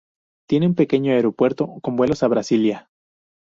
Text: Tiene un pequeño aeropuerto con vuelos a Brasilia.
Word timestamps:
Tiene 0.49 0.65
un 0.65 0.73
pequeño 0.73 1.11
aeropuerto 1.11 1.77
con 1.83 1.95
vuelos 1.95 2.23
a 2.23 2.27
Brasilia. 2.27 2.89